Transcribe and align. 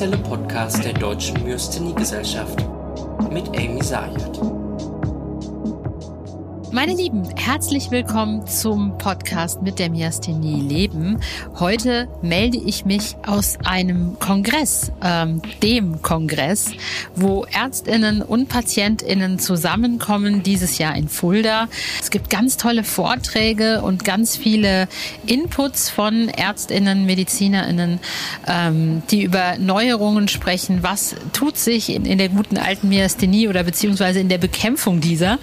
offizielle 0.00 0.22
Podcast 0.24 0.82
der 0.82 0.94
Deutschen 0.94 1.44
Myasthenie-Gesellschaft 1.44 2.64
mit 3.30 3.46
Amy 3.48 3.82
Sayed. 3.82 4.59
Meine 6.72 6.94
Lieben, 6.94 7.28
herzlich 7.36 7.90
willkommen 7.90 8.46
zum 8.46 8.96
Podcast 8.96 9.60
mit 9.60 9.80
der 9.80 9.90
Myasthenie 9.90 10.60
Leben. 10.60 11.18
Heute 11.58 12.06
melde 12.22 12.58
ich 12.58 12.84
mich 12.84 13.16
aus 13.26 13.58
einem 13.64 14.16
Kongress, 14.20 14.92
ähm, 15.02 15.42
dem 15.64 16.00
Kongress, 16.00 16.70
wo 17.16 17.44
Ärztinnen 17.44 18.22
und 18.22 18.48
Patientinnen 18.48 19.40
zusammenkommen, 19.40 20.44
dieses 20.44 20.78
Jahr 20.78 20.94
in 20.94 21.08
Fulda. 21.08 21.66
Es 22.00 22.12
gibt 22.12 22.30
ganz 22.30 22.56
tolle 22.56 22.84
Vorträge 22.84 23.82
und 23.82 24.04
ganz 24.04 24.36
viele 24.36 24.86
Inputs 25.26 25.90
von 25.90 26.28
Ärztinnen, 26.28 27.04
Medizinerinnen, 27.04 27.98
ähm, 28.46 29.02
die 29.10 29.24
über 29.24 29.58
Neuerungen 29.58 30.28
sprechen. 30.28 30.84
Was 30.84 31.16
tut 31.32 31.56
sich 31.56 31.92
in, 31.92 32.04
in 32.04 32.18
der 32.18 32.28
guten 32.28 32.58
alten 32.58 32.90
Myasthenie 32.90 33.48
oder 33.48 33.64
beziehungsweise 33.64 34.20
in 34.20 34.28
der 34.28 34.38
Bekämpfung 34.38 35.00
dieser? 35.00 35.40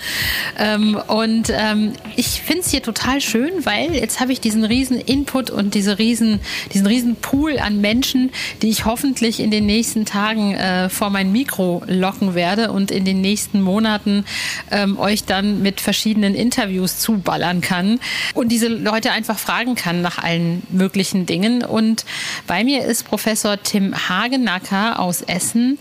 Ähm, 0.57 0.97
und 1.17 1.51
ähm, 1.51 1.93
ich 2.15 2.43
finde 2.43 2.61
es 2.61 2.69
hier 2.69 2.83
total 2.83 3.21
schön, 3.21 3.65
weil 3.65 3.95
jetzt 3.95 4.19
habe 4.19 4.31
ich 4.31 4.39
diesen 4.39 4.63
riesen 4.63 5.01
Input 5.01 5.49
und 5.49 5.73
diese 5.73 5.97
riesen, 5.97 6.39
diesen 6.75 6.85
riesen 6.85 7.15
Pool 7.15 7.57
an 7.57 7.81
Menschen, 7.81 8.29
die 8.61 8.69
ich 8.69 8.85
hoffentlich 8.85 9.39
in 9.39 9.49
den 9.49 9.65
nächsten 9.65 10.05
Tagen 10.05 10.53
äh, 10.53 10.89
vor 10.89 11.09
mein 11.09 11.31
Mikro 11.31 11.81
locken 11.87 12.35
werde 12.35 12.71
und 12.71 12.91
in 12.91 13.03
den 13.03 13.19
nächsten 13.19 13.63
Monaten 13.63 14.25
ähm, 14.69 14.99
euch 14.99 15.23
dann 15.23 15.63
mit 15.63 15.81
verschiedenen 15.81 16.35
Interviews 16.35 16.99
zuballern 16.99 17.61
kann 17.61 17.99
und 18.35 18.51
diese 18.51 18.67
Leute 18.67 19.11
einfach 19.11 19.39
fragen 19.39 19.73
kann 19.73 20.03
nach 20.03 20.19
allen 20.19 20.61
möglichen 20.69 21.25
Dingen. 21.25 21.63
Und 21.63 22.05
bei 22.45 22.63
mir 22.63 22.85
ist 22.85 23.05
Professor 23.07 23.57
Tim 23.63 23.95
Hagenacker 24.07 24.99
aus 24.99 25.23
Essen. 25.23 25.79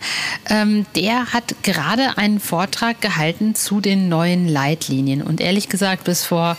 Ähm, 0.49 0.87
der 0.95 1.35
hat 1.35 1.57
gerade 1.63 2.17
einen 2.17 2.41
Vortrag 2.41 3.03
gehalten 3.03 3.55
zu 3.55 3.83
den 3.83 4.09
neuen 4.09 4.49
Leitlinien. 4.49 5.26
Und 5.27 5.41
ehrlich 5.41 5.69
gesagt, 5.69 6.05
bis 6.05 6.25
vor 6.25 6.57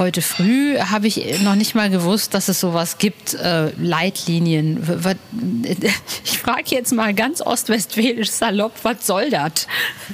heute 0.00 0.22
früh 0.22 0.78
habe 0.78 1.06
ich 1.06 1.42
noch 1.42 1.54
nicht 1.54 1.74
mal 1.74 1.90
gewusst, 1.90 2.32
dass 2.32 2.48
es 2.48 2.58
sowas 2.58 2.96
gibt, 2.96 3.34
äh, 3.34 3.70
Leitlinien. 3.78 4.82
Ich 6.24 6.38
frage 6.38 6.74
jetzt 6.74 6.92
mal 6.92 7.12
ganz 7.12 7.42
ostwestfälisch 7.42 8.30
salopp, 8.30 8.72
was 8.82 9.06
soll 9.06 9.28
das? 9.28 9.66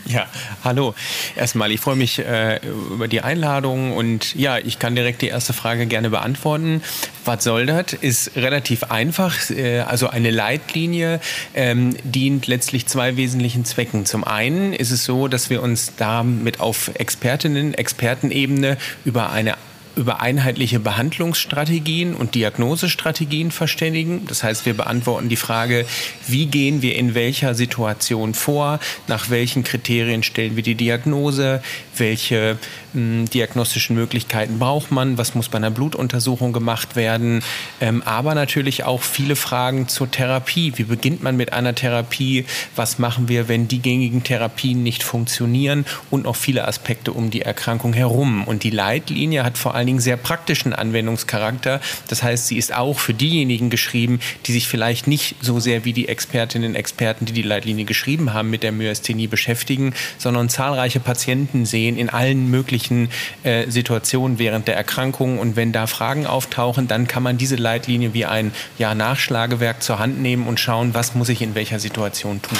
Ja, 0.06 0.26
hallo. 0.64 0.94
Erstmal, 1.36 1.70
ich 1.70 1.80
freue 1.80 1.94
mich 1.94 2.18
äh, 2.18 2.58
über 2.66 3.06
die 3.06 3.20
Einladung 3.20 3.96
und 3.96 4.34
ja, 4.34 4.58
ich 4.58 4.80
kann 4.80 4.96
direkt 4.96 5.22
die 5.22 5.28
erste 5.28 5.52
Frage 5.52 5.86
gerne 5.86 6.10
beantworten. 6.10 6.82
Was 7.26 7.42
soll 7.42 7.66
das? 7.66 7.92
Ist 7.92 8.36
relativ 8.36 8.84
einfach. 8.84 9.50
Äh, 9.50 9.80
also 9.80 10.08
eine 10.08 10.30
Leitlinie 10.30 11.20
ähm, 11.54 11.96
dient 12.04 12.46
letztlich 12.46 12.86
zwei 12.86 13.16
wesentlichen 13.16 13.64
Zwecken. 13.64 14.06
Zum 14.06 14.24
einen 14.24 14.72
ist 14.72 14.92
es 14.92 15.04
so, 15.04 15.26
dass 15.26 15.50
wir 15.50 15.62
uns 15.62 15.92
damit 15.96 16.60
auf 16.60 16.90
Expertinnen, 16.94 17.74
Expertenebene 17.74 18.78
über 19.04 19.30
eine 19.30 19.54
über 19.96 20.20
einheitliche 20.20 20.78
Behandlungsstrategien 20.78 22.14
und 22.14 22.34
Diagnosestrategien 22.34 23.50
verständigen. 23.50 24.26
Das 24.28 24.42
heißt, 24.42 24.66
wir 24.66 24.74
beantworten 24.74 25.30
die 25.30 25.36
Frage, 25.36 25.86
wie 26.26 26.46
gehen 26.46 26.82
wir 26.82 26.96
in 26.96 27.14
welcher 27.14 27.54
Situation 27.54 28.34
vor, 28.34 28.78
nach 29.08 29.30
welchen 29.30 29.64
Kriterien 29.64 30.22
stellen 30.22 30.54
wir 30.54 30.62
die 30.62 30.74
Diagnose, 30.74 31.62
welche 31.96 32.58
mh, 32.92 33.24
diagnostischen 33.30 33.96
Möglichkeiten 33.96 34.58
braucht 34.58 34.92
man, 34.92 35.16
was 35.16 35.34
muss 35.34 35.48
bei 35.48 35.56
einer 35.56 35.70
Blutuntersuchung 35.70 36.52
gemacht 36.52 36.94
werden, 36.94 37.42
ähm, 37.80 38.02
aber 38.04 38.34
natürlich 38.34 38.84
auch 38.84 39.02
viele 39.02 39.34
Fragen 39.34 39.88
zur 39.88 40.10
Therapie. 40.10 40.74
Wie 40.76 40.84
beginnt 40.84 41.22
man 41.22 41.38
mit 41.38 41.54
einer 41.54 41.74
Therapie? 41.74 42.44
Was 42.74 42.98
machen 42.98 43.28
wir, 43.28 43.48
wenn 43.48 43.66
die 43.66 43.80
gängigen 43.80 44.22
Therapien 44.22 44.82
nicht 44.82 45.02
funktionieren? 45.02 45.86
Und 46.10 46.24
noch 46.24 46.36
viele 46.36 46.68
Aspekte 46.68 47.12
um 47.12 47.30
die 47.30 47.40
Erkrankung 47.42 47.94
herum. 47.94 48.44
Und 48.44 48.62
die 48.62 48.70
Leitlinie 48.70 49.42
hat 49.42 49.56
vor 49.56 49.74
allem 49.74 49.85
allen 49.86 49.98
Dingen 49.98 50.00
sehr 50.00 50.16
praktischen 50.16 50.72
Anwendungscharakter. 50.72 51.80
Das 52.08 52.22
heißt, 52.22 52.48
sie 52.48 52.58
ist 52.58 52.74
auch 52.74 52.98
für 52.98 53.14
diejenigen 53.14 53.70
geschrieben, 53.70 54.18
die 54.46 54.52
sich 54.52 54.66
vielleicht 54.66 55.06
nicht 55.06 55.36
so 55.40 55.60
sehr 55.60 55.84
wie 55.84 55.92
die 55.92 56.08
Expertinnen 56.08 56.70
und 56.70 56.74
Experten, 56.74 57.24
die 57.24 57.32
die 57.32 57.42
Leitlinie 57.42 57.84
geschrieben 57.84 58.34
haben, 58.34 58.50
mit 58.50 58.64
der 58.64 58.72
Myasthenie 58.72 59.28
beschäftigen, 59.28 59.94
sondern 60.18 60.48
zahlreiche 60.48 60.98
Patienten 60.98 61.66
sehen 61.66 61.96
in 61.96 62.10
allen 62.10 62.50
möglichen 62.50 63.10
äh, 63.44 63.70
Situationen 63.70 64.40
während 64.40 64.66
der 64.66 64.76
Erkrankung. 64.76 65.38
Und 65.38 65.54
wenn 65.54 65.72
da 65.72 65.86
Fragen 65.86 66.26
auftauchen, 66.26 66.88
dann 66.88 67.06
kann 67.06 67.22
man 67.22 67.38
diese 67.38 67.56
Leitlinie 67.56 68.12
wie 68.12 68.24
ein 68.24 68.50
ja, 68.78 68.94
Nachschlagewerk 68.94 69.82
zur 69.82 70.00
Hand 70.00 70.20
nehmen 70.20 70.48
und 70.48 70.58
schauen, 70.58 70.94
was 70.94 71.14
muss 71.14 71.28
ich 71.28 71.42
in 71.42 71.54
welcher 71.54 71.78
Situation 71.78 72.42
tun. 72.42 72.58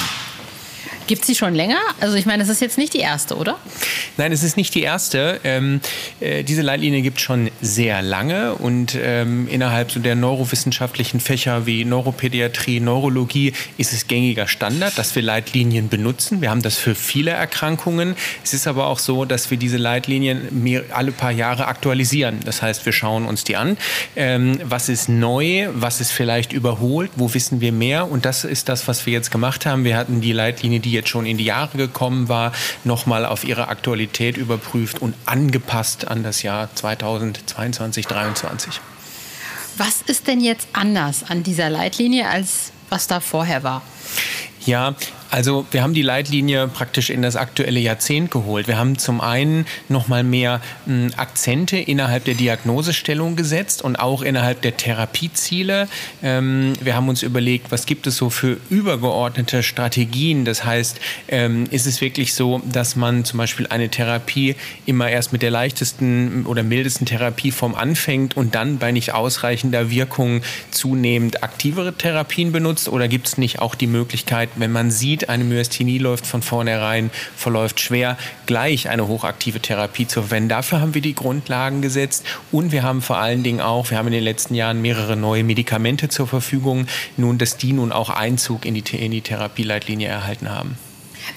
Gibt 1.07 1.21
es 1.21 1.27
sie 1.27 1.35
schon 1.35 1.55
länger? 1.55 1.79
Also 2.01 2.15
ich 2.17 2.25
meine, 2.25 2.43
es 2.43 2.49
ist 2.49 2.61
jetzt 2.61 2.77
nicht 2.77 2.93
die 2.93 2.99
erste, 2.99 3.37
oder? 3.37 3.57
Nein, 4.17 4.33
es 4.33 4.43
ist 4.43 4.57
nicht 4.57 4.75
die 4.75 4.81
erste. 4.81 5.39
Ähm, 5.45 5.79
äh, 6.19 6.43
diese 6.43 6.61
Leitlinie 6.61 7.01
gibt 7.01 7.17
es 7.17 7.23
schon 7.23 7.49
sehr 7.61 8.01
lange 8.01 8.55
und 8.55 8.97
ähm, 9.01 9.47
innerhalb 9.47 9.89
so 9.91 10.01
der 10.01 10.15
neurowissenschaftlichen 10.15 11.21
Fächer 11.21 11.65
wie 11.65 11.85
Neuropädiatrie, 11.85 12.81
Neurologie 12.81 13.53
ist 13.77 13.93
es 13.93 14.07
gängiger 14.07 14.47
Standard, 14.47 14.97
dass 14.97 15.15
wir 15.15 15.21
Leitlinien 15.21 15.87
benutzen. 15.87 16.41
Wir 16.41 16.49
haben 16.49 16.61
das 16.61 16.75
für 16.75 16.93
viele 16.93 17.31
Erkrankungen. 17.31 18.15
Es 18.43 18.53
ist 18.53 18.67
aber 18.67 18.87
auch 18.87 18.99
so, 18.99 19.23
dass 19.23 19.49
wir 19.49 19.57
diese 19.57 19.77
Leitlinien 19.77 20.47
mehr, 20.51 20.83
alle 20.91 21.13
paar 21.13 21.31
Jahre 21.31 21.67
aktualisieren. 21.67 22.39
Das 22.43 22.61
heißt, 22.61 22.85
wir 22.85 22.91
schauen 22.91 23.25
uns 23.25 23.45
die 23.45 23.55
an. 23.55 23.77
Ähm, 24.17 24.59
was 24.63 24.89
ist 24.89 25.07
neu? 25.07 25.69
Was 25.73 26.01
ist 26.01 26.11
vielleicht 26.11 26.51
überholt? 26.51 27.11
Wo 27.15 27.33
wissen 27.33 27.61
wir 27.61 27.71
mehr? 27.71 28.11
Und 28.11 28.25
das 28.25 28.43
ist 28.43 28.67
das, 28.67 28.89
was 28.89 29.05
wir 29.05 29.13
jetzt 29.13 29.31
gemacht 29.31 29.65
haben. 29.65 29.85
Wir 29.85 29.95
hatten 29.95 30.19
die 30.19 30.33
Leitlinie, 30.33 30.81
die 30.81 30.96
jetzt 30.97 31.09
schon 31.09 31.25
in 31.25 31.37
die 31.37 31.45
Jahre 31.45 31.77
gekommen 31.77 32.27
war, 32.27 32.51
nochmal 32.83 33.25
auf 33.25 33.43
ihre 33.43 33.69
Aktualität 33.69 34.37
überprüft 34.37 35.01
und 35.01 35.15
angepasst 35.25 36.07
an 36.07 36.23
das 36.23 36.43
Jahr 36.43 36.69
2022, 36.75 38.07
2023. 38.07 38.81
Was 39.77 40.01
ist 40.01 40.27
denn 40.27 40.41
jetzt 40.41 40.67
anders 40.73 41.23
an 41.29 41.43
dieser 41.43 41.69
Leitlinie, 41.69 42.27
als 42.27 42.71
was 42.89 43.07
da 43.07 43.19
vorher 43.19 43.63
war? 43.63 43.81
Ja, 44.65 44.95
also 45.29 45.65
wir 45.71 45.83
haben 45.83 45.93
die 45.93 46.01
Leitlinie 46.01 46.67
praktisch 46.67 47.09
in 47.09 47.21
das 47.21 47.35
aktuelle 47.35 47.79
Jahrzehnt 47.79 48.31
geholt. 48.31 48.67
Wir 48.67 48.77
haben 48.77 48.97
zum 48.97 49.21
einen 49.21 49.65
nochmal 49.89 50.23
mehr 50.23 50.61
m, 50.85 51.11
hm, 51.11 51.11
Akzente 51.17 51.77
innerhalb 51.77 52.25
der 52.25 52.35
Diagnosestellung 52.35 53.35
gesetzt 53.35 53.81
und 53.81 53.97
auch 53.97 54.21
innerhalb 54.21 54.61
der 54.61 54.77
Therapieziele. 54.77 55.87
Ähm, 56.23 56.73
wir 56.81 56.95
haben 56.95 57.09
uns 57.09 57.23
überlegt, 57.23 57.71
was 57.71 57.85
gibt 57.85 58.07
es 58.07 58.17
so 58.17 58.29
für 58.29 58.57
übergeordnete 58.69 59.63
Strategien. 59.63 60.45
Das 60.45 60.63
heißt, 60.63 60.99
ähm, 61.27 61.65
ist 61.71 61.85
es 61.85 62.01
wirklich 62.01 62.33
so, 62.33 62.61
dass 62.71 62.95
man 62.95 63.25
zum 63.25 63.37
Beispiel 63.37 63.67
eine 63.67 63.89
Therapie 63.89 64.55
immer 64.85 65.09
erst 65.09 65.33
mit 65.33 65.41
der 65.41 65.51
leichtesten 65.51 66.45
oder 66.45 66.63
mildesten 66.63 67.05
Therapieform 67.05 67.75
anfängt 67.75 68.37
und 68.37 68.55
dann 68.55 68.77
bei 68.77 68.91
nicht 68.91 69.13
ausreichender 69.13 69.89
Wirkung 69.89 70.41
zunehmend 70.71 71.43
aktivere 71.43 71.93
Therapien 71.93 72.51
benutzt? 72.51 72.89
Oder 72.89 73.07
gibt 73.07 73.27
es 73.27 73.37
nicht 73.37 73.59
auch 73.59 73.75
die 73.75 73.87
Möglichkeit, 73.87 74.49
wenn 74.55 74.71
man 74.71 74.91
sieht, 74.91 75.16
sieht, 75.17 75.29
eine 75.29 75.43
Myasthenie 75.43 75.97
läuft 75.97 76.27
von 76.27 76.41
vornherein, 76.41 77.09
verläuft 77.35 77.79
schwer, 77.79 78.17
gleich 78.45 78.89
eine 78.89 79.07
hochaktive 79.07 79.59
Therapie 79.59 80.07
zu 80.07 80.21
verwenden. 80.21 80.49
Dafür 80.49 80.81
haben 80.81 80.93
wir 80.93 81.01
die 81.01 81.15
Grundlagen 81.15 81.81
gesetzt. 81.81 82.25
Und 82.51 82.71
wir 82.71 82.83
haben 82.83 83.01
vor 83.01 83.17
allen 83.17 83.43
Dingen 83.43 83.61
auch, 83.61 83.89
wir 83.89 83.97
haben 83.97 84.07
in 84.07 84.13
den 84.13 84.23
letzten 84.23 84.53
Jahren 84.53 84.81
mehrere 84.81 85.15
neue 85.15 85.43
Medikamente 85.43 86.09
zur 86.09 86.27
Verfügung, 86.27 86.87
nun, 87.17 87.37
dass 87.37 87.57
die 87.57 87.73
nun 87.73 87.91
auch 87.91 88.09
Einzug 88.09 88.65
in 88.65 88.75
die, 88.75 88.83
in 88.95 89.11
die 89.11 89.21
Therapieleitlinie 89.21 90.07
erhalten 90.07 90.49
haben. 90.49 90.77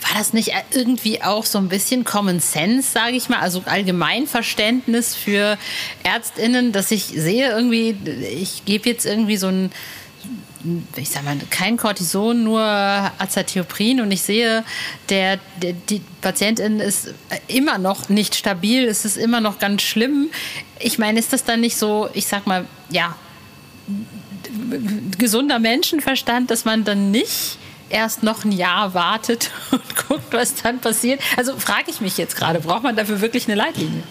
War 0.03 0.19
das 0.19 0.33
nicht 0.33 0.53
irgendwie 0.73 1.23
auch 1.23 1.44
so 1.44 1.59
ein 1.59 1.69
bisschen 1.69 2.05
Common 2.05 2.38
Sense, 2.38 2.93
sage 2.93 3.17
ich 3.17 3.29
mal, 3.29 3.41
also 3.41 3.62
Allgemeinverständnis 3.65 5.17
für 5.17 5.59
Ärztinnen, 6.05 6.73
dass 6.73 6.91
ich 6.91 7.06
sehe 7.06 7.50
irgendwie, 7.50 7.97
ich 8.41 8.65
gebe 8.67 8.88
jetzt 8.88 9.05
irgendwie 9.05 9.37
so 9.37 9.49
ein 9.49 9.73
ich 10.97 11.11
sag 11.11 11.25
mal, 11.25 11.37
kein 11.51 11.77
Cortison, 11.77 12.45
nur 12.45 12.61
Azathioprin 12.61 14.01
und 14.01 14.11
ich 14.11 14.23
sehe, 14.23 14.65
der, 15.09 15.39
der, 15.62 15.73
die 15.73 16.03
Patientin 16.21 16.81
ist 16.81 17.15
immer 17.49 17.79
noch 17.79 18.09
nicht 18.09 18.35
stabil, 18.35 18.87
es 18.87 19.05
ist 19.05 19.17
immer 19.17 19.41
noch 19.41 19.59
ganz 19.59 19.83
schlimm. 19.83 20.31
Ich 20.79 20.99
meine, 20.99 21.19
ist 21.19 21.33
das 21.33 21.45
dann 21.45 21.61
nicht 21.61 21.77
so, 21.77 22.09
ich 22.12 22.27
sag 22.27 22.47
mal, 22.47 22.67
ja, 22.91 23.17
gesunder 25.19 25.59
Menschenverstand, 25.59 26.51
dass 26.51 26.65
man 26.65 26.85
dann 26.85 27.11
nicht 27.11 27.59
erst 27.90 28.22
noch 28.22 28.44
ein 28.44 28.52
Jahr 28.52 28.94
wartet 28.94 29.50
und 29.70 29.96
guckt, 30.08 30.32
was 30.32 30.54
dann 30.54 30.81
passiert. 30.81 31.20
Also 31.37 31.56
frage 31.58 31.90
ich 31.90 32.00
mich 32.00 32.16
jetzt 32.16 32.37
gerade, 32.37 32.60
braucht 32.60 32.82
man 32.82 32.96
dafür 32.96 33.20
wirklich 33.20 33.46
eine 33.46 33.56
Leitlinie? 33.56 34.02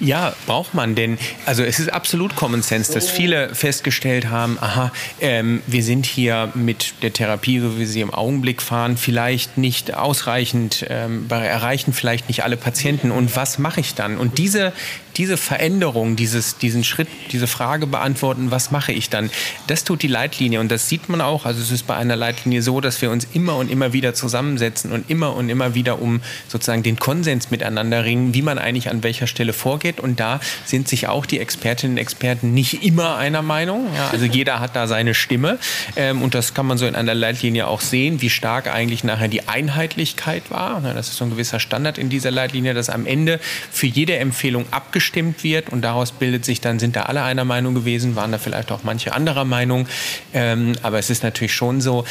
Ja, 0.00 0.34
braucht 0.46 0.74
man, 0.74 0.94
denn 0.94 1.18
also 1.46 1.62
es 1.62 1.78
ist 1.78 1.92
absolut 1.92 2.34
Common 2.34 2.62
Sense, 2.62 2.92
dass 2.92 3.10
viele 3.10 3.54
festgestellt 3.54 4.30
haben, 4.30 4.58
aha, 4.60 4.92
ähm, 5.20 5.62
wir 5.66 5.82
sind 5.82 6.06
hier 6.06 6.50
mit 6.54 6.94
der 7.02 7.12
Therapie, 7.12 7.60
so 7.60 7.78
wie 7.78 7.84
sie 7.84 8.00
im 8.00 8.12
Augenblick 8.12 8.62
fahren, 8.62 8.96
vielleicht 8.96 9.58
nicht 9.58 9.94
ausreichend, 9.94 10.86
ähm, 10.88 11.26
erreichen 11.28 11.92
vielleicht 11.92 12.28
nicht 12.28 12.44
alle 12.44 12.56
Patienten. 12.56 13.10
Und 13.10 13.36
was 13.36 13.58
mache 13.58 13.80
ich 13.80 13.94
dann? 13.94 14.16
Und 14.16 14.38
diese 14.38 14.72
diese 15.16 15.36
Veränderung, 15.36 16.16
dieses, 16.16 16.56
diesen 16.58 16.84
Schritt, 16.84 17.08
diese 17.32 17.46
Frage 17.46 17.86
beantworten, 17.86 18.50
was 18.50 18.70
mache 18.70 18.92
ich 18.92 19.10
dann, 19.10 19.30
das 19.66 19.84
tut 19.84 20.02
die 20.02 20.08
Leitlinie 20.08 20.60
und 20.60 20.70
das 20.70 20.88
sieht 20.88 21.08
man 21.08 21.20
auch. 21.20 21.46
Also 21.46 21.60
es 21.60 21.70
ist 21.70 21.86
bei 21.86 21.96
einer 21.96 22.16
Leitlinie 22.16 22.62
so, 22.62 22.80
dass 22.80 23.02
wir 23.02 23.09
uns 23.10 23.26
immer 23.32 23.56
und 23.56 23.70
immer 23.70 23.92
wieder 23.92 24.14
zusammensetzen 24.14 24.92
und 24.92 25.10
immer 25.10 25.34
und 25.34 25.48
immer 25.48 25.74
wieder 25.74 26.00
um 26.00 26.20
sozusagen 26.48 26.82
den 26.82 26.98
Konsens 26.98 27.50
miteinander 27.50 28.04
ringen, 28.04 28.34
wie 28.34 28.42
man 28.42 28.58
eigentlich 28.58 28.90
an 28.90 29.02
welcher 29.02 29.26
Stelle 29.26 29.52
vorgeht. 29.52 30.00
Und 30.00 30.20
da 30.20 30.40
sind 30.64 30.88
sich 30.88 31.08
auch 31.08 31.26
die 31.26 31.38
Expertinnen 31.38 31.96
und 31.96 31.98
Experten 31.98 32.54
nicht 32.54 32.84
immer 32.84 33.16
einer 33.16 33.42
Meinung. 33.42 33.86
Ja, 33.94 34.10
also 34.10 34.24
jeder 34.30 34.60
hat 34.60 34.76
da 34.76 34.86
seine 34.86 35.14
Stimme 35.14 35.58
ähm, 35.96 36.22
und 36.22 36.34
das 36.34 36.54
kann 36.54 36.66
man 36.66 36.78
so 36.78 36.86
in 36.86 36.94
einer 36.94 37.14
Leitlinie 37.14 37.66
auch 37.66 37.80
sehen, 37.80 38.20
wie 38.20 38.30
stark 38.30 38.72
eigentlich 38.72 39.04
nachher 39.04 39.28
die 39.28 39.48
Einheitlichkeit 39.48 40.50
war. 40.50 40.80
Das 40.80 41.08
ist 41.08 41.16
so 41.16 41.24
ein 41.24 41.30
gewisser 41.30 41.60
Standard 41.60 41.98
in 41.98 42.08
dieser 42.08 42.30
Leitlinie, 42.30 42.74
dass 42.74 42.90
am 42.90 43.06
Ende 43.06 43.40
für 43.70 43.86
jede 43.86 44.16
Empfehlung 44.16 44.64
abgestimmt 44.70 45.44
wird 45.44 45.70
und 45.70 45.82
daraus 45.82 46.12
bildet 46.12 46.44
sich 46.44 46.60
dann, 46.60 46.78
sind 46.78 46.96
da 46.96 47.02
alle 47.02 47.22
einer 47.22 47.44
Meinung 47.44 47.74
gewesen, 47.74 48.16
waren 48.16 48.32
da 48.32 48.38
vielleicht 48.38 48.72
auch 48.72 48.82
manche 48.82 49.12
anderer 49.12 49.44
Meinung. 49.44 49.86
Ähm, 50.32 50.72
aber 50.82 50.98
es 50.98 51.10
ist 51.10 51.22
natürlich 51.22 51.54
schon 51.54 51.80
so, 51.80 52.04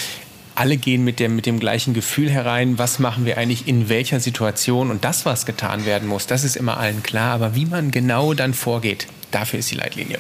alle 0.60 0.76
gehen 0.76 1.06
mit 1.06 1.20
dem, 1.20 1.38
mit 1.38 1.46
dem 1.46 1.60
gleichen 1.60 1.94
Gefühl 1.94 2.30
herein, 2.30 2.78
was 2.78 3.00
machen 3.00 3.26
wir 3.26 3.38
eigentlich 3.38 3.66
in 3.68 3.88
welcher 3.88 4.20
Situation 4.20 4.92
und 4.92 5.06
das, 5.06 5.26
was 5.26 5.46
getan 5.46 5.86
werden 5.86 6.08
muss, 6.08 6.28
das 6.28 6.44
ist 6.44 6.58
immer 6.58 6.78
allen 6.78 7.02
klar. 7.02 7.34
Aber 7.34 7.56
wie 7.56 7.66
man 7.66 7.92
genau 7.92 8.34
dann 8.34 8.54
vorgeht, 8.54 9.08
dafür 9.32 9.60
ist 9.60 9.72
die 9.72 9.76
Leitlinie. 9.76 10.20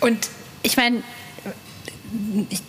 Und 0.00 0.28
ich 0.62 0.76
meine, 0.76 1.02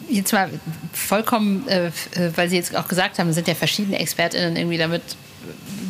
jetzt 0.10 0.34
mal 0.34 0.50
vollkommen, 0.92 1.68
äh, 1.68 1.92
weil 2.36 2.50
Sie 2.50 2.56
jetzt 2.56 2.76
auch 2.76 2.88
gesagt 2.88 3.20
haben, 3.20 3.32
sind 3.32 3.48
ja 3.48 3.54
verschiedene 3.54 4.00
ExpertInnen 4.00 4.56
irgendwie 4.56 4.78
damit, 4.78 5.04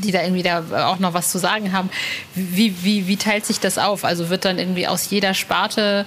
die 0.03 0.11
da 0.11 0.23
irgendwie 0.23 0.43
da 0.43 0.89
auch 0.89 0.99
noch 0.99 1.13
was 1.13 1.31
zu 1.31 1.37
sagen 1.37 1.71
haben. 1.71 1.89
Wie, 2.35 2.83
wie, 2.83 3.07
wie 3.07 3.15
teilt 3.15 3.45
sich 3.45 3.61
das 3.61 3.77
auf? 3.77 4.03
Also 4.03 4.29
wird 4.29 4.43
dann 4.43 4.59
irgendwie 4.59 4.87
aus 4.87 5.09
jeder 5.09 5.33
Sparte, 5.33 6.05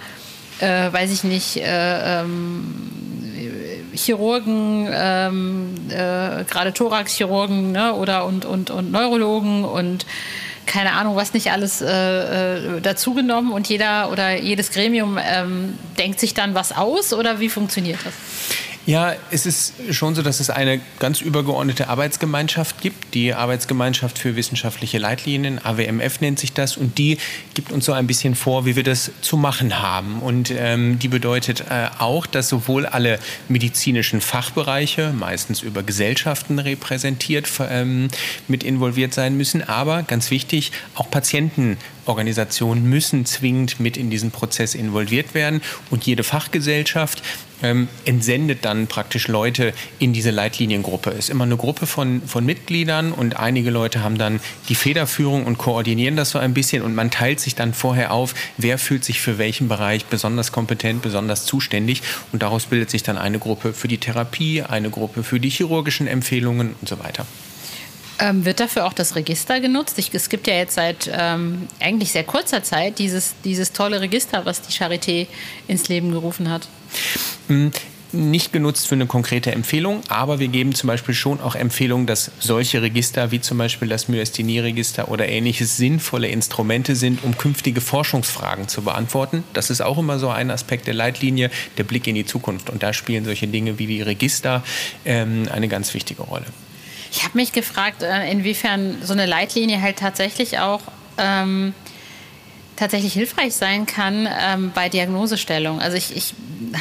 äh, 0.61 0.93
weiß 0.93 1.11
ich 1.11 1.25
nicht, 1.25 1.57
äh, 1.57 2.21
ähm, 2.21 3.00
Chirurgen, 4.01 4.89
ähm, 4.93 5.75
äh, 5.91 6.45
gerade 6.45 6.73
Thoraxchirurgen 6.73 7.73
ne, 7.73 7.95
oder 7.95 8.25
und, 8.25 8.45
und, 8.45 8.71
und 8.71 8.91
Neurologen 8.91 9.65
und 9.65 10.07
keine 10.67 10.93
Ahnung, 10.93 11.17
was 11.17 11.35
nicht 11.35 11.51
alles 11.51 11.83
äh, 11.83 11.89
äh, 11.89 12.81
dazugenommen 12.81 13.53
und 13.53 13.69
jeder 13.69 14.13
oder 14.13 14.37
jedes 14.37 14.71
Gremium 14.71 15.19
ähm, 15.21 15.77
denkt 15.99 16.21
sich 16.21 16.33
dann 16.33 16.55
was 16.55 16.77
aus 16.77 17.13
oder 17.13 17.41
wie 17.41 17.49
funktioniert 17.49 17.99
das? 18.05 18.15
Ja, 18.87 19.15
es 19.31 19.45
ist 19.45 19.75
schon 19.91 20.15
so, 20.15 20.23
dass 20.23 20.41
es 20.41 20.49
eine 20.49 20.81
ganz 20.99 21.21
übergeordnete 21.21 21.89
Arbeitsgemeinschaft 21.89 22.81
gibt, 22.81 23.15
die 23.15 23.35
Arbeitsgemeinschaft 23.35 24.19
für 24.19 24.37
wissenschaftliche 24.37 24.97
Leitlinien, 24.97 25.63
AWMF 25.63 26.23
nennt 26.23 26.39
sich 26.39 26.55
das, 26.55 26.79
und 26.79 26.97
die 26.97 27.19
gibt 27.53 27.73
uns 27.73 27.85
so 27.85 27.93
ein 27.93 28.07
bisschen 28.07 28.35
vor, 28.35 28.65
wie 28.65 28.77
wir 28.77 28.83
das 28.83 29.11
zu 29.21 29.37
machen 29.37 29.83
haben. 29.83 30.21
Und 30.21 30.51
ähm, 30.51 30.99
die 30.99 31.09
bedeutet 31.09 31.65
äh, 31.69 31.89
auch, 31.99 32.27
dass 32.27 32.49
sowohl 32.49 32.87
alle 32.87 33.19
medizinischen 33.49 34.23
Fachbereiche, 34.23 35.13
meistens 35.13 35.61
über 35.61 35.83
Gesellschaften 35.83 36.59
repräsentiert, 36.59 37.49
ähm, 37.69 38.09
mit 38.49 38.65
involviert 38.65 39.13
sein 39.13 39.37
müssen, 39.37 39.63
aber 39.63 40.05
ganz 40.05 40.31
wichtig, 40.31 40.73
auch 40.95 41.11
Patientenorganisationen 42.11 42.85
müssen 42.89 43.25
zwingend 43.25 43.79
mit 43.79 43.97
in 43.97 44.11
diesen 44.11 44.31
Prozess 44.31 44.75
involviert 44.75 45.35
werden 45.35 45.63
und 45.91 46.05
jede 46.05 46.25
Fachgesellschaft 46.25 47.23
ähm, 47.63 47.89
entsendet 48.05 48.65
dann 48.65 48.87
praktisch 48.89 49.29
Leute 49.29 49.73
in 49.99 50.13
diese 50.13 50.31
Leitliniengruppe. 50.31 51.11
Es 51.11 51.19
ist 51.19 51.31
immer 51.31 51.45
eine 51.45 51.57
Gruppe 51.57 51.87
von, 51.87 52.23
von 52.23 52.45
Mitgliedern 52.45 53.13
und 53.13 53.39
einige 53.39 53.71
Leute 53.71 54.03
haben 54.03 54.19
dann 54.19 54.41
die 54.69 54.75
Federführung 54.75 55.47
und 55.47 55.59
koordinieren 55.59 56.17
das 56.17 56.31
so 56.31 56.39
ein 56.39 56.55
bisschen 56.55 56.83
und 56.83 56.95
man 56.95 57.11
teilt 57.11 57.39
sich 57.39 57.55
dann 57.55 57.75
vorher 57.75 58.13
auf, 58.13 58.35
wer 58.57 58.79
fühlt 58.79 59.05
sich 59.05 59.21
für 59.21 59.39
welchen 59.39 59.69
Bereich 59.69 60.07
besonders 60.07 60.51
kompetent, 60.51 61.03
besonders 61.03 61.45
zuständig 61.45 62.03
und 62.33 62.43
daraus 62.43 62.67
bildet 62.67 62.91
sich 62.91 63.03
dann 63.03 63.19
eine 63.19 63.39
Gruppe 63.39 63.73
für 63.73 63.89
die 63.89 63.99
Therapie, 63.99 64.63
eine 64.63 64.91
Gruppe 64.91 65.23
für 65.23 65.39
die 65.39 65.51
chirurgischen 65.51 66.07
Empfehlungen 66.07 66.75
und 66.81 66.89
so 66.89 66.99
weiter. 66.99 67.27
Ähm, 68.21 68.45
wird 68.45 68.61
dafür 68.61 68.87
auch 68.87 68.93
das 68.93 69.17
Register 69.17 69.61
genutzt? 69.61 69.99
Ich, 69.99 70.13
es 70.13 70.29
gibt 70.29 70.47
ja 70.47 70.55
jetzt 70.55 70.75
seit 70.75 71.11
ähm, 71.13 71.69
eigentlich 71.81 72.13
sehr 72.13 72.25
kurzer 72.25 72.63
Zeit 72.63 72.99
dieses, 72.99 73.35
dieses 73.45 73.73
tolle 73.73 74.01
Register, 74.01 74.45
was 74.45 74.61
die 74.61 74.73
Charité 74.73 75.27
ins 75.69 75.89
Leben 75.89 76.13
gerufen 76.13 76.51
hat. 76.51 76.69
Hm, 77.49 77.73
nicht 78.13 78.53
genutzt 78.53 78.89
für 78.89 78.95
eine 78.95 79.07
konkrete 79.07 79.53
Empfehlung, 79.53 80.03
aber 80.09 80.39
wir 80.39 80.49
geben 80.49 80.75
zum 80.75 80.89
Beispiel 80.89 81.15
schon 81.15 81.41
auch 81.41 81.55
Empfehlungen, 81.55 82.07
dass 82.07 82.31
solche 82.41 82.83
Register 82.83 83.31
wie 83.31 83.41
zum 83.41 83.57
Beispiel 83.57 83.89
das 83.89 84.09
Myasthenie-Register 84.09 85.09
oder 85.09 85.29
ähnliches 85.29 85.77
sinnvolle 85.77 86.29
Instrumente 86.29 86.97
sind, 86.97 87.25
um 87.25 87.39
künftige 87.39 87.81
Forschungsfragen 87.81 88.69
zu 88.69 88.83
beantworten. 88.83 89.45
Das 89.53 89.71
ist 89.71 89.81
auch 89.81 89.97
immer 89.97 90.19
so 90.19 90.29
ein 90.29 90.51
Aspekt 90.51 90.87
der 90.89 90.95
Leitlinie, 90.95 91.51
der 91.79 91.85
Blick 91.85 92.07
in 92.07 92.17
die 92.17 92.27
Zukunft. 92.27 92.69
Und 92.69 92.83
da 92.83 92.93
spielen 92.93 93.25
solche 93.25 93.47
Dinge 93.47 93.79
wie 93.79 93.87
die 93.87 94.03
Register 94.03 94.63
ähm, 95.05 95.49
eine 95.51 95.69
ganz 95.69 95.95
wichtige 95.95 96.23
Rolle. 96.23 96.47
Ich 97.11 97.25
habe 97.25 97.37
mich 97.37 97.53
gefragt, 97.53 98.03
äh, 98.03 98.31
inwiefern 98.31 98.99
so 99.03 99.13
eine 99.13 99.27
Leitlinie 99.27 99.81
halt 99.81 99.99
tatsächlich 99.99 100.59
auch 100.59 100.81
ähm, 101.19 101.75
tatsächlich 102.81 103.13
hilfreich 103.13 103.55
sein 103.55 103.85
kann 103.85 104.27
ähm, 104.41 104.73
bei 104.75 104.89
Diagnosestellung. 104.89 105.81
Also 105.81 105.97
ich, 105.97 106.17
ich 106.17 106.35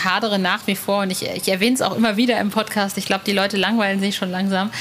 hadere 0.04 0.40
nach 0.40 0.66
wie 0.66 0.76
vor 0.76 1.02
und 1.02 1.12
ich, 1.12 1.24
ich 1.24 1.50
erwähne 1.50 1.76
es 1.76 1.82
auch 1.82 1.96
immer 1.96 2.16
wieder 2.16 2.40
im 2.40 2.52
Podcast. 2.52 2.98
Ich 2.98 3.06
glaube, 3.06 3.24
die 3.26 3.34
Leute 3.34 3.58
langweilen 3.58 4.00
sich 4.00 4.16
schon 4.16 4.32
langsam, 4.32 4.72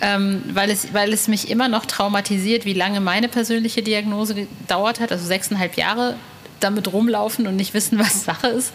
ähm, 0.00 0.42
weil, 0.52 0.70
es, 0.70 0.92
weil 0.92 1.12
es 1.12 1.26
mich 1.26 1.50
immer 1.50 1.68
noch 1.68 1.86
traumatisiert, 1.86 2.66
wie 2.66 2.74
lange 2.74 3.00
meine 3.00 3.28
persönliche 3.28 3.82
Diagnose 3.82 4.34
gedauert 4.34 5.00
hat. 5.00 5.10
Also 5.10 5.24
sechseinhalb 5.26 5.76
Jahre 5.76 6.16
damit 6.60 6.92
rumlaufen 6.92 7.46
und 7.46 7.56
nicht 7.56 7.72
wissen, 7.72 7.98
was 7.98 8.24
Sache 8.24 8.48
ist. 8.48 8.72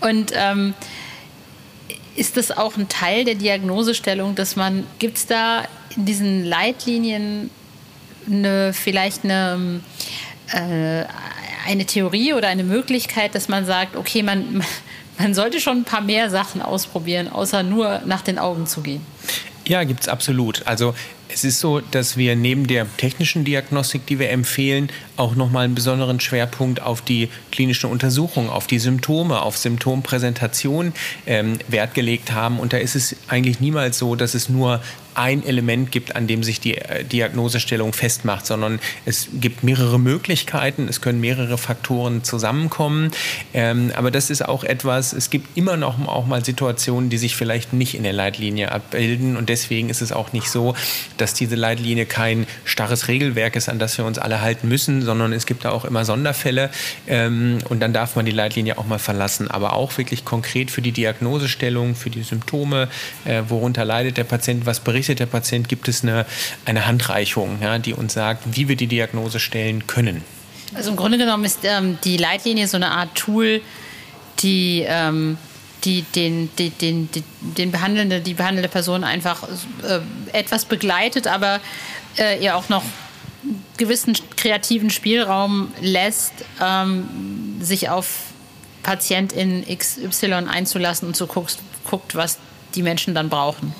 Und 0.00 0.32
ähm, 0.34 0.74
ist 2.18 2.36
das 2.36 2.50
auch 2.50 2.76
ein 2.76 2.88
Teil 2.88 3.24
der 3.24 3.36
Diagnosestellung, 3.36 4.34
dass 4.34 4.56
man, 4.56 4.84
gibt 4.98 5.18
es 5.18 5.26
da 5.26 5.62
in 5.96 6.04
diesen 6.04 6.44
Leitlinien 6.44 7.50
eine, 8.26 8.72
vielleicht 8.72 9.24
eine, 9.24 9.80
äh, 10.52 11.04
eine 11.66 11.86
Theorie 11.86 12.34
oder 12.34 12.48
eine 12.48 12.64
Möglichkeit, 12.64 13.34
dass 13.34 13.48
man 13.48 13.64
sagt, 13.66 13.96
okay, 13.96 14.22
man, 14.22 14.64
man 15.18 15.34
sollte 15.34 15.60
schon 15.60 15.78
ein 15.78 15.84
paar 15.84 16.00
mehr 16.00 16.28
Sachen 16.28 16.60
ausprobieren, 16.60 17.28
außer 17.28 17.62
nur 17.62 18.02
nach 18.04 18.22
den 18.22 18.38
Augen 18.38 18.66
zu 18.66 18.80
gehen? 18.80 19.00
Ja, 19.66 19.84
gibt 19.84 20.00
es 20.00 20.08
absolut. 20.08 20.66
Also 20.66 20.94
es 21.28 21.44
ist 21.44 21.60
so, 21.60 21.80
dass 21.80 22.16
wir 22.16 22.36
neben 22.36 22.66
der 22.66 22.86
technischen 22.96 23.44
Diagnostik, 23.44 24.06
die 24.06 24.18
wir 24.18 24.30
empfehlen, 24.30 24.90
auch 25.16 25.34
nochmal 25.34 25.64
einen 25.64 25.74
besonderen 25.74 26.20
Schwerpunkt 26.20 26.80
auf 26.80 27.02
die 27.02 27.28
klinische 27.52 27.88
Untersuchung, 27.88 28.48
auf 28.48 28.66
die 28.66 28.78
Symptome, 28.78 29.40
auf 29.40 29.56
Symptompräsentation 29.58 30.92
ähm, 31.26 31.58
Wert 31.68 31.94
gelegt 31.94 32.32
haben. 32.32 32.58
Und 32.58 32.72
da 32.72 32.78
ist 32.78 32.94
es 32.94 33.16
eigentlich 33.28 33.60
niemals 33.60 33.98
so, 33.98 34.14
dass 34.14 34.34
es 34.34 34.48
nur 34.48 34.80
ein 35.18 35.44
Element 35.44 35.90
gibt, 35.90 36.14
an 36.14 36.28
dem 36.28 36.44
sich 36.44 36.60
die 36.60 36.78
äh, 36.78 37.04
Diagnosestellung 37.04 37.92
festmacht, 37.92 38.46
sondern 38.46 38.78
es 39.04 39.28
gibt 39.40 39.64
mehrere 39.64 39.98
Möglichkeiten, 39.98 40.86
es 40.88 41.00
können 41.00 41.20
mehrere 41.20 41.58
Faktoren 41.58 42.22
zusammenkommen. 42.22 43.10
Ähm, 43.52 43.90
aber 43.96 44.12
das 44.12 44.30
ist 44.30 44.46
auch 44.46 44.62
etwas, 44.62 45.12
es 45.12 45.28
gibt 45.28 45.56
immer 45.56 45.76
noch 45.76 45.98
auch 46.06 46.26
mal 46.26 46.44
Situationen, 46.44 47.10
die 47.10 47.18
sich 47.18 47.34
vielleicht 47.34 47.72
nicht 47.72 47.96
in 47.96 48.04
der 48.04 48.12
Leitlinie 48.12 48.70
abbilden. 48.70 49.36
Und 49.36 49.48
deswegen 49.48 49.90
ist 49.90 50.02
es 50.02 50.12
auch 50.12 50.32
nicht 50.32 50.48
so, 50.48 50.74
dass 51.16 51.34
diese 51.34 51.56
Leitlinie 51.56 52.06
kein 52.06 52.46
starres 52.64 53.08
Regelwerk 53.08 53.56
ist, 53.56 53.68
an 53.68 53.80
das 53.80 53.98
wir 53.98 54.04
uns 54.04 54.18
alle 54.18 54.40
halten 54.40 54.68
müssen, 54.68 55.02
sondern 55.02 55.32
es 55.32 55.46
gibt 55.46 55.64
da 55.64 55.72
auch 55.72 55.84
immer 55.84 56.04
Sonderfälle. 56.04 56.70
Ähm, 57.08 57.58
und 57.68 57.80
dann 57.80 57.92
darf 57.92 58.14
man 58.14 58.24
die 58.24 58.30
Leitlinie 58.30 58.78
auch 58.78 58.86
mal 58.86 59.00
verlassen. 59.00 59.50
Aber 59.50 59.72
auch 59.72 59.98
wirklich 59.98 60.24
konkret 60.24 60.70
für 60.70 60.80
die 60.80 60.92
Diagnosestellung, 60.92 61.96
für 61.96 62.10
die 62.10 62.22
Symptome, 62.22 62.88
äh, 63.24 63.42
worunter 63.48 63.84
leidet 63.84 64.16
der 64.16 64.24
Patient, 64.24 64.64
was 64.64 64.78
berichtet 64.78 65.07
berichtet 65.08 65.20
der 65.20 65.26
Patient, 65.26 65.68
gibt 65.68 65.88
es 65.88 66.02
eine, 66.02 66.26
eine 66.64 66.86
Handreichung, 66.86 67.58
ja, 67.62 67.78
die 67.78 67.94
uns 67.94 68.14
sagt, 68.14 68.44
wie 68.56 68.68
wir 68.68 68.76
die 68.76 68.86
Diagnose 68.86 69.40
stellen 69.40 69.86
können. 69.86 70.22
Also 70.74 70.90
im 70.90 70.96
Grunde 70.96 71.16
genommen 71.16 71.44
ist 71.44 71.60
ähm, 71.62 71.98
die 72.04 72.18
Leitlinie 72.18 72.68
so 72.68 72.76
eine 72.76 72.90
Art 72.90 73.14
Tool, 73.14 73.62
die, 74.40 74.84
ähm, 74.86 75.38
die 75.84 76.02
den, 76.14 76.50
den, 76.58 77.10
die, 77.10 77.24
den 77.40 77.72
behandelnde, 77.72 78.20
die 78.20 78.34
behandelte 78.34 78.68
Person 78.68 79.02
einfach 79.02 79.44
äh, 79.82 80.00
etwas 80.36 80.66
begleitet, 80.66 81.26
aber 81.26 81.60
äh, 82.18 82.42
ihr 82.42 82.54
auch 82.54 82.68
noch 82.68 82.84
gewissen 83.78 84.14
kreativen 84.36 84.90
Spielraum 84.90 85.72
lässt, 85.80 86.32
ähm, 86.60 87.58
sich 87.60 87.88
auf 87.88 88.08
Patient 88.82 89.32
in 89.32 89.64
XY 89.64 90.32
einzulassen 90.48 91.08
und 91.08 91.16
so 91.16 91.26
guckst, 91.26 91.60
guckt, 91.84 92.14
was 92.14 92.38
die 92.78 92.82
Menschen 92.84 93.12
dann 93.12 93.28
brauchen. 93.28 93.74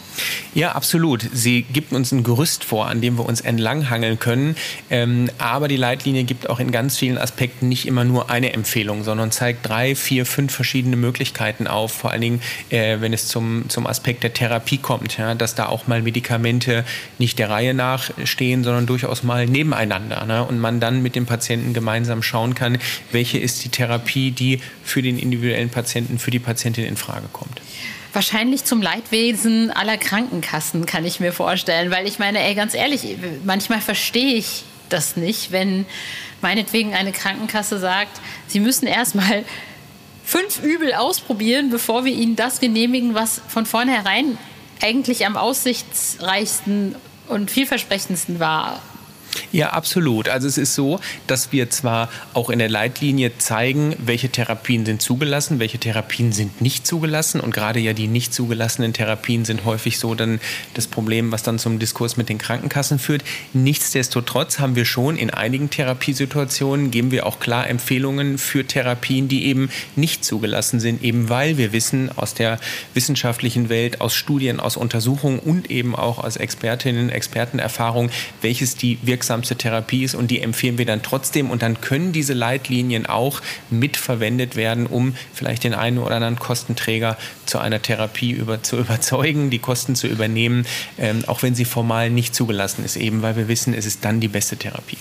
Ja, 0.52 0.72
absolut. 0.72 1.24
Sie 1.32 1.62
gibt 1.62 1.92
uns 1.92 2.10
ein 2.10 2.24
Gerüst 2.24 2.64
vor, 2.64 2.88
an 2.88 3.00
dem 3.00 3.16
wir 3.16 3.24
uns 3.24 3.40
entlanghangeln 3.40 4.18
können. 4.18 4.56
Ähm, 4.90 5.30
aber 5.38 5.68
die 5.68 5.76
Leitlinie 5.76 6.24
gibt 6.24 6.50
auch 6.50 6.58
in 6.58 6.72
ganz 6.72 6.98
vielen 6.98 7.16
Aspekten 7.16 7.68
nicht 7.68 7.86
immer 7.86 8.02
nur 8.02 8.28
eine 8.28 8.52
Empfehlung, 8.54 9.04
sondern 9.04 9.30
zeigt 9.30 9.68
drei, 9.68 9.94
vier, 9.94 10.26
fünf 10.26 10.52
verschiedene 10.52 10.96
Möglichkeiten 10.96 11.68
auf. 11.68 11.92
Vor 11.92 12.10
allen 12.10 12.22
Dingen, 12.22 12.42
äh, 12.70 13.00
wenn 13.00 13.12
es 13.12 13.28
zum, 13.28 13.68
zum 13.68 13.86
Aspekt 13.86 14.24
der 14.24 14.32
Therapie 14.32 14.78
kommt, 14.78 15.16
ja, 15.16 15.36
dass 15.36 15.54
da 15.54 15.66
auch 15.66 15.86
mal 15.86 16.02
Medikamente 16.02 16.84
nicht 17.18 17.38
der 17.38 17.50
Reihe 17.50 17.72
nach 17.72 18.10
stehen, 18.24 18.64
sondern 18.64 18.86
durchaus 18.86 19.22
mal 19.22 19.46
nebeneinander. 19.46 20.24
Ne? 20.24 20.44
Und 20.44 20.58
man 20.58 20.80
dann 20.80 21.02
mit 21.02 21.14
dem 21.14 21.26
Patienten 21.26 21.72
gemeinsam 21.72 22.20
schauen 22.24 22.56
kann, 22.56 22.78
welche 23.12 23.38
ist 23.38 23.64
die 23.64 23.68
Therapie, 23.68 24.32
die 24.32 24.60
für 24.82 25.02
den 25.02 25.20
individuellen 25.20 25.70
Patienten, 25.70 26.18
für 26.18 26.32
die 26.32 26.40
Patientin 26.40 26.84
in 26.84 26.96
Frage 26.96 27.28
kommt. 27.32 27.60
Wahrscheinlich 28.12 28.64
zum 28.64 28.80
Leidwesen 28.80 29.70
aller 29.70 29.98
Krankenkassen, 29.98 30.86
kann 30.86 31.04
ich 31.04 31.20
mir 31.20 31.32
vorstellen. 31.32 31.90
Weil 31.90 32.06
ich 32.06 32.18
meine, 32.18 32.40
ey, 32.40 32.54
ganz 32.54 32.74
ehrlich, 32.74 33.16
manchmal 33.44 33.80
verstehe 33.80 34.34
ich 34.34 34.64
das 34.88 35.16
nicht, 35.16 35.52
wenn 35.52 35.86
meinetwegen 36.40 36.94
eine 36.94 37.12
Krankenkasse 37.12 37.78
sagt, 37.78 38.20
sie 38.46 38.60
müssen 38.60 38.86
erstmal 38.86 39.44
fünf 40.24 40.62
Übel 40.62 40.94
ausprobieren, 40.94 41.70
bevor 41.70 42.04
wir 42.04 42.12
ihnen 42.12 42.36
das 42.36 42.60
genehmigen, 42.60 43.14
was 43.14 43.40
von 43.48 43.66
vornherein 43.66 44.38
eigentlich 44.82 45.26
am 45.26 45.36
aussichtsreichsten 45.36 46.94
und 47.28 47.50
vielversprechendsten 47.50 48.38
war. 48.38 48.82
Ja, 49.52 49.70
absolut. 49.70 50.28
Also 50.28 50.48
es 50.48 50.58
ist 50.58 50.74
so, 50.74 51.00
dass 51.26 51.52
wir 51.52 51.70
zwar 51.70 52.08
auch 52.34 52.50
in 52.50 52.58
der 52.58 52.68
Leitlinie 52.68 53.36
zeigen, 53.38 53.96
welche 53.98 54.28
Therapien 54.28 54.84
sind 54.84 55.02
zugelassen, 55.02 55.58
welche 55.58 55.78
Therapien 55.78 56.32
sind 56.32 56.60
nicht 56.60 56.86
zugelassen. 56.86 57.40
Und 57.40 57.54
gerade 57.54 57.80
ja 57.80 57.92
die 57.92 58.06
nicht 58.06 58.34
zugelassenen 58.34 58.92
Therapien 58.92 59.44
sind 59.44 59.64
häufig 59.64 59.98
so 59.98 60.14
dann 60.14 60.40
das 60.74 60.86
Problem, 60.86 61.32
was 61.32 61.42
dann 61.42 61.58
zum 61.58 61.78
Diskurs 61.78 62.16
mit 62.16 62.28
den 62.28 62.38
Krankenkassen 62.38 62.98
führt. 62.98 63.22
Nichtsdestotrotz 63.52 64.58
haben 64.58 64.76
wir 64.76 64.84
schon 64.84 65.16
in 65.16 65.30
einigen 65.30 65.70
Therapiesituationen, 65.70 66.90
geben 66.90 67.10
wir 67.10 67.26
auch 67.26 67.40
klar 67.40 67.68
Empfehlungen 67.68 68.38
für 68.38 68.66
Therapien, 68.66 69.28
die 69.28 69.46
eben 69.46 69.70
nicht 69.96 70.24
zugelassen 70.24 70.80
sind, 70.80 71.02
eben 71.02 71.28
weil 71.28 71.58
wir 71.58 71.72
wissen 71.72 72.10
aus 72.16 72.34
der 72.34 72.58
wissenschaftlichen 72.94 73.68
Welt, 73.68 74.00
aus 74.00 74.14
Studien, 74.14 74.60
aus 74.60 74.76
Untersuchungen 74.76 75.38
und 75.38 75.70
eben 75.70 75.94
auch 75.94 76.18
aus 76.18 76.36
Expertinnen, 76.36 77.10
Expertenerfahrung, 77.10 78.10
welches 78.42 78.76
die 78.76 78.98
wirksam 79.02 79.27
wirksamste 79.28 79.56
Therapie 79.56 80.04
ist 80.04 80.14
und 80.14 80.30
die 80.30 80.40
empfehlen 80.40 80.78
wir 80.78 80.86
dann 80.86 81.02
trotzdem 81.02 81.50
und 81.50 81.60
dann 81.60 81.82
können 81.82 82.12
diese 82.12 82.32
Leitlinien 82.32 83.04
auch 83.04 83.42
mitverwendet 83.68 84.56
werden, 84.56 84.86
um 84.86 85.14
vielleicht 85.34 85.64
den 85.64 85.74
einen 85.74 85.98
oder 85.98 86.16
anderen 86.16 86.38
Kostenträger 86.38 87.18
zu 87.44 87.58
einer 87.58 87.82
Therapie 87.82 88.30
über, 88.30 88.62
zu 88.62 88.76
überzeugen, 88.78 89.50
die 89.50 89.58
Kosten 89.58 89.94
zu 89.96 90.06
übernehmen, 90.06 90.66
ähm, 90.96 91.24
auch 91.26 91.42
wenn 91.42 91.54
sie 91.54 91.66
formal 91.66 92.08
nicht 92.08 92.34
zugelassen 92.34 92.84
ist, 92.86 92.96
eben 92.96 93.20
weil 93.20 93.36
wir 93.36 93.48
wissen, 93.48 93.74
es 93.74 93.84
ist 93.84 94.02
dann 94.04 94.20
die 94.20 94.28
beste 94.28 94.56
Therapie. 94.56 94.98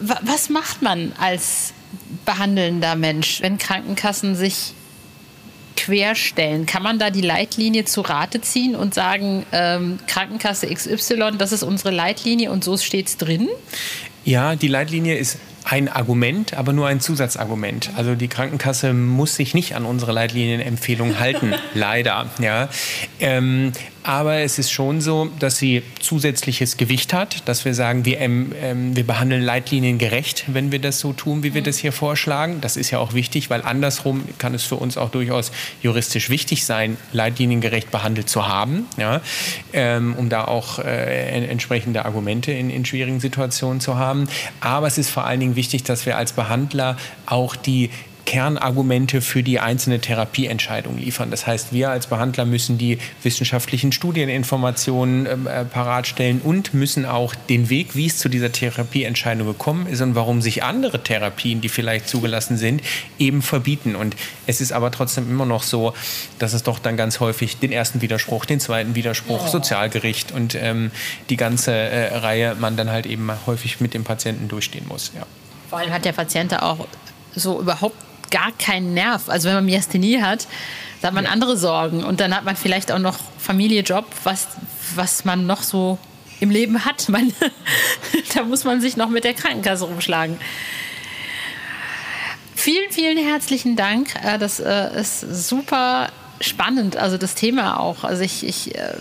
Was 0.00 0.48
macht 0.48 0.80
man 0.80 1.12
als 1.18 1.72
behandelnder 2.24 2.94
Mensch, 2.94 3.40
wenn 3.40 3.58
Krankenkassen 3.58 4.36
sich 4.36 4.74
querstellen? 5.78 6.66
Kann 6.66 6.82
man 6.82 6.98
da 6.98 7.10
die 7.10 7.20
Leitlinie 7.20 7.84
zu 7.84 8.00
Rate 8.00 8.40
ziehen 8.40 8.74
und 8.74 8.94
sagen, 8.94 9.46
ähm, 9.52 10.00
Krankenkasse 10.08 10.66
XY, 10.66 11.32
das 11.38 11.52
ist 11.52 11.62
unsere 11.62 11.90
Leitlinie 11.90 12.50
und 12.50 12.64
so 12.64 12.76
steht 12.76 13.06
es 13.06 13.16
drin? 13.16 13.48
Ja, 14.24 14.56
die 14.56 14.68
Leitlinie 14.68 15.16
ist 15.16 15.38
ein 15.64 15.88
Argument, 15.88 16.54
aber 16.54 16.72
nur 16.72 16.88
ein 16.88 17.00
Zusatzargument. 17.00 17.90
Also 17.96 18.14
die 18.14 18.28
Krankenkasse 18.28 18.92
muss 18.92 19.36
sich 19.36 19.54
nicht 19.54 19.76
an 19.76 19.84
unsere 19.84 20.12
Leitlinienempfehlung 20.12 21.20
halten, 21.20 21.54
leider. 21.74 22.26
Ja. 22.40 22.68
Ähm, 23.20 23.72
aber 24.08 24.36
es 24.36 24.58
ist 24.58 24.70
schon 24.70 25.02
so, 25.02 25.28
dass 25.38 25.58
sie 25.58 25.82
zusätzliches 26.00 26.78
Gewicht 26.78 27.12
hat, 27.12 27.46
dass 27.46 27.66
wir 27.66 27.74
sagen, 27.74 28.06
wir, 28.06 28.18
ähm, 28.20 28.52
ähm, 28.58 28.96
wir 28.96 29.06
behandeln 29.06 29.42
Leitlinien 29.42 29.98
gerecht, 29.98 30.44
wenn 30.46 30.72
wir 30.72 30.78
das 30.78 30.98
so 30.98 31.12
tun, 31.12 31.42
wie 31.42 31.52
wir 31.52 31.62
das 31.62 31.76
hier 31.76 31.92
vorschlagen. 31.92 32.62
Das 32.62 32.78
ist 32.78 32.90
ja 32.90 33.00
auch 33.00 33.12
wichtig, 33.12 33.50
weil 33.50 33.60
andersrum 33.60 34.24
kann 34.38 34.54
es 34.54 34.64
für 34.64 34.76
uns 34.76 34.96
auch 34.96 35.10
durchaus 35.10 35.52
juristisch 35.82 36.30
wichtig 36.30 36.64
sein, 36.64 36.96
leitliniengerecht 37.12 37.90
behandelt 37.90 38.30
zu 38.30 38.48
haben, 38.48 38.86
ja, 38.96 39.20
ähm, 39.74 40.14
um 40.16 40.30
da 40.30 40.46
auch 40.46 40.78
äh, 40.78 41.46
entsprechende 41.46 42.06
Argumente 42.06 42.50
in, 42.50 42.70
in 42.70 42.86
schwierigen 42.86 43.20
Situationen 43.20 43.80
zu 43.80 43.98
haben. 43.98 44.26
Aber 44.60 44.86
es 44.86 44.96
ist 44.96 45.10
vor 45.10 45.26
allen 45.26 45.40
Dingen 45.40 45.54
wichtig, 45.54 45.82
dass 45.82 46.06
wir 46.06 46.16
als 46.16 46.32
Behandler 46.32 46.96
auch 47.26 47.56
die 47.56 47.90
Kernargumente 48.28 49.22
für 49.22 49.42
die 49.42 49.58
einzelne 49.58 50.00
Therapieentscheidung 50.00 50.98
liefern. 50.98 51.30
Das 51.30 51.46
heißt, 51.46 51.72
wir 51.72 51.88
als 51.88 52.08
Behandler 52.08 52.44
müssen 52.44 52.76
die 52.76 52.98
wissenschaftlichen 53.22 53.90
Studieninformationen 53.90 55.24
ähm, 55.24 55.46
äh, 55.46 55.64
parat 55.64 56.06
stellen 56.06 56.42
und 56.44 56.74
müssen 56.74 57.06
auch 57.06 57.34
den 57.34 57.70
Weg, 57.70 57.96
wie 57.96 58.04
es 58.04 58.18
zu 58.18 58.28
dieser 58.28 58.52
Therapieentscheidung 58.52 59.46
gekommen 59.46 59.86
ist 59.86 60.02
und 60.02 60.14
warum 60.14 60.42
sich 60.42 60.62
andere 60.62 61.02
Therapien, 61.02 61.62
die 61.62 61.70
vielleicht 61.70 62.06
zugelassen 62.06 62.58
sind, 62.58 62.82
eben 63.18 63.40
verbieten. 63.40 63.96
Und 63.96 64.14
es 64.46 64.60
ist 64.60 64.72
aber 64.72 64.90
trotzdem 64.90 65.30
immer 65.30 65.46
noch 65.46 65.62
so, 65.62 65.94
dass 66.38 66.52
es 66.52 66.62
doch 66.62 66.80
dann 66.80 66.98
ganz 66.98 67.20
häufig 67.20 67.56
den 67.56 67.72
ersten 67.72 68.02
Widerspruch, 68.02 68.44
den 68.44 68.60
zweiten 68.60 68.94
Widerspruch, 68.94 69.44
ja. 69.44 69.48
Sozialgericht 69.48 70.32
und 70.32 70.54
ähm, 70.54 70.90
die 71.30 71.38
ganze 71.38 71.72
äh, 71.72 72.14
Reihe 72.18 72.56
man 72.56 72.76
dann 72.76 72.90
halt 72.90 73.06
eben 73.06 73.30
häufig 73.46 73.80
mit 73.80 73.94
dem 73.94 74.04
Patienten 74.04 74.48
durchstehen 74.48 74.84
muss. 74.86 75.12
Ja. 75.16 75.24
Vor 75.70 75.78
allem 75.78 75.94
hat 75.94 76.04
der 76.04 76.12
Patient 76.12 76.62
auch 76.62 76.86
so 77.34 77.58
überhaupt 77.58 77.96
gar 78.30 78.52
keinen 78.52 78.94
Nerv. 78.94 79.28
Also 79.28 79.48
wenn 79.48 79.56
man 79.56 79.66
Myasthenie 79.66 80.20
hat, 80.20 80.46
da 81.00 81.08
hat 81.08 81.14
man 81.14 81.24
ja. 81.24 81.30
andere 81.30 81.56
Sorgen 81.56 82.04
und 82.04 82.20
dann 82.20 82.34
hat 82.34 82.44
man 82.44 82.56
vielleicht 82.56 82.90
auch 82.92 82.98
noch 82.98 83.18
Familie, 83.38 83.82
Job, 83.82 84.06
was, 84.24 84.48
was 84.94 85.24
man 85.24 85.46
noch 85.46 85.62
so 85.62 85.98
im 86.40 86.50
Leben 86.50 86.84
hat. 86.84 87.08
Man, 87.08 87.32
da 88.34 88.42
muss 88.42 88.64
man 88.64 88.80
sich 88.80 88.96
noch 88.96 89.08
mit 89.08 89.24
der 89.24 89.34
Krankenkasse 89.34 89.84
rumschlagen. 89.84 90.38
Vielen, 92.54 92.90
vielen 92.90 93.18
herzlichen 93.18 93.76
Dank. 93.76 94.14
Äh, 94.24 94.38
das 94.38 94.60
äh, 94.60 95.00
ist 95.00 95.20
super 95.20 96.08
spannend, 96.40 96.96
also 96.96 97.16
das 97.16 97.34
Thema 97.34 97.80
auch. 97.80 98.04
Also 98.04 98.22
ich, 98.22 98.44
ich 98.44 98.74
äh, 98.74 98.94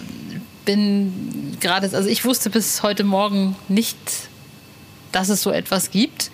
bin 0.66 1.58
gerade, 1.60 1.90
also 1.96 2.10
ich 2.10 2.26
wusste 2.26 2.50
bis 2.50 2.84
heute 2.84 3.04
Morgen 3.04 3.56
nicht, 3.68 3.98
dass 5.12 5.30
es 5.30 5.42
so 5.42 5.52
etwas 5.52 5.92
gibt. 5.92 6.30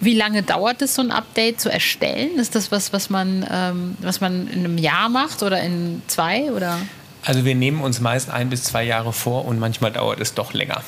Wie 0.00 0.14
lange 0.14 0.42
dauert 0.42 0.82
es, 0.82 0.94
so 0.94 1.02
ein 1.02 1.10
Update 1.10 1.60
zu 1.60 1.70
erstellen? 1.70 2.38
Ist 2.38 2.54
das 2.54 2.70
was, 2.70 2.92
was 2.92 3.10
man, 3.10 3.46
ähm, 3.50 3.96
was 4.00 4.20
man 4.20 4.48
in 4.48 4.60
einem 4.60 4.78
Jahr 4.78 5.08
macht 5.08 5.42
oder 5.42 5.60
in 5.60 6.02
zwei? 6.06 6.52
Oder? 6.52 6.78
Also 7.22 7.44
wir 7.44 7.54
nehmen 7.54 7.80
uns 7.80 8.00
meist 8.00 8.30
ein 8.30 8.50
bis 8.50 8.64
zwei 8.64 8.84
Jahre 8.84 9.12
vor 9.12 9.46
und 9.46 9.58
manchmal 9.58 9.92
dauert 9.92 10.20
es 10.20 10.34
doch 10.34 10.52
länger. 10.52 10.82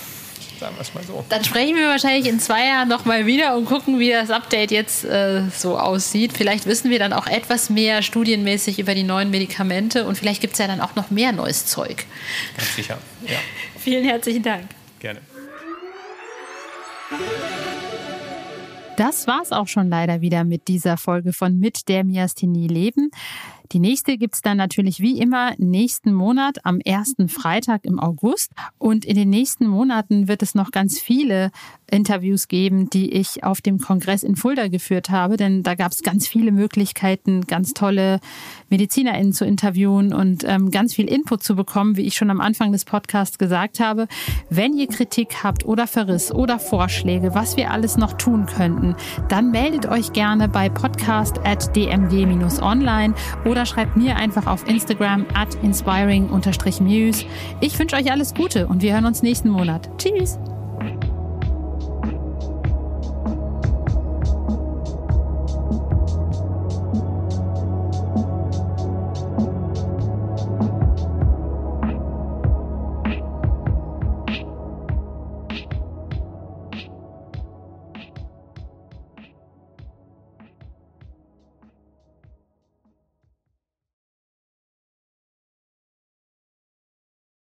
Sagen 0.60 0.74
wir 0.76 0.82
es 0.82 0.92
mal 0.92 1.04
so. 1.04 1.24
Dann 1.28 1.44
sprechen 1.44 1.76
wir 1.76 1.86
wahrscheinlich 1.88 2.28
in 2.28 2.40
zwei 2.40 2.66
Jahren 2.66 2.88
nochmal 2.88 3.26
wieder 3.26 3.56
und 3.56 3.64
gucken, 3.64 3.98
wie 4.00 4.10
das 4.10 4.30
Update 4.30 4.70
jetzt 4.72 5.04
äh, 5.04 5.42
so 5.56 5.78
aussieht. 5.78 6.32
Vielleicht 6.36 6.66
wissen 6.66 6.90
wir 6.90 6.98
dann 6.98 7.12
auch 7.12 7.26
etwas 7.26 7.70
mehr 7.70 8.02
studienmäßig 8.02 8.78
über 8.78 8.94
die 8.94 9.04
neuen 9.04 9.30
Medikamente 9.30 10.04
und 10.04 10.16
vielleicht 10.18 10.40
gibt 10.40 10.54
es 10.54 10.58
ja 10.58 10.66
dann 10.66 10.80
auch 10.80 10.96
noch 10.96 11.10
mehr 11.10 11.32
neues 11.32 11.66
Zeug. 11.66 12.04
Ganz 12.56 12.74
sicher, 12.74 12.98
ja. 13.24 13.38
Vielen 13.78 14.04
herzlichen 14.04 14.42
Dank. 14.42 14.64
Gerne. 14.98 15.20
Das 18.98 19.28
war's 19.28 19.52
auch 19.52 19.68
schon 19.68 19.88
leider 19.88 20.22
wieder 20.22 20.42
mit 20.42 20.66
dieser 20.66 20.96
Folge 20.96 21.32
von 21.32 21.56
Mit 21.56 21.86
der 21.86 22.02
Miasthenie 22.02 22.66
leben. 22.66 23.12
Die 23.72 23.80
nächste 23.80 24.16
gibt's 24.16 24.40
dann 24.40 24.56
natürlich 24.56 25.00
wie 25.00 25.18
immer 25.18 25.52
nächsten 25.58 26.12
Monat 26.12 26.64
am 26.64 26.80
ersten 26.80 27.28
Freitag 27.28 27.84
im 27.84 28.00
August. 28.00 28.52
Und 28.78 29.04
in 29.04 29.16
den 29.16 29.30
nächsten 29.30 29.66
Monaten 29.66 30.28
wird 30.28 30.42
es 30.42 30.54
noch 30.54 30.70
ganz 30.70 30.98
viele 30.98 31.50
Interviews 31.90 32.48
geben, 32.48 32.90
die 32.90 33.12
ich 33.12 33.44
auf 33.44 33.60
dem 33.60 33.78
Kongress 33.78 34.22
in 34.22 34.36
Fulda 34.36 34.68
geführt 34.68 35.10
habe. 35.10 35.36
Denn 35.36 35.62
da 35.62 35.74
gab's 35.74 36.02
ganz 36.02 36.26
viele 36.28 36.52
Möglichkeiten, 36.52 37.42
ganz 37.42 37.74
tolle 37.74 38.20
MedizinerInnen 38.70 39.32
zu 39.32 39.44
interviewen 39.44 40.14
und 40.14 40.44
ähm, 40.46 40.70
ganz 40.70 40.94
viel 40.94 41.06
Input 41.06 41.42
zu 41.42 41.56
bekommen, 41.56 41.96
wie 41.96 42.06
ich 42.06 42.14
schon 42.14 42.30
am 42.30 42.40
Anfang 42.40 42.70
des 42.72 42.84
Podcasts 42.84 43.38
gesagt 43.38 43.80
habe. 43.80 44.06
Wenn 44.50 44.74
ihr 44.74 44.86
Kritik 44.86 45.42
habt 45.42 45.64
oder 45.64 45.86
Verriss 45.86 46.30
oder 46.32 46.58
Vorschläge, 46.58 47.34
was 47.34 47.56
wir 47.56 47.70
alles 47.70 47.96
noch 47.96 48.12
tun 48.14 48.44
könnten, 48.46 48.96
dann 49.28 49.50
meldet 49.50 49.86
euch 49.86 50.12
gerne 50.12 50.48
bei 50.48 50.68
podcast.dmg-online 50.68 53.14
oder 53.44 53.57
oder 53.58 53.66
schreibt 53.66 53.96
mir 53.96 54.14
einfach 54.14 54.46
auf 54.46 54.68
Instagram 54.68 55.26
at 55.34 55.56
inspiring-muse. 55.64 57.24
Ich 57.60 57.76
wünsche 57.76 57.96
euch 57.96 58.12
alles 58.12 58.32
Gute 58.32 58.68
und 58.68 58.82
wir 58.82 58.92
hören 58.92 59.04
uns 59.04 59.22
nächsten 59.22 59.50
Monat. 59.50 59.90
Tschüss! 59.98 60.38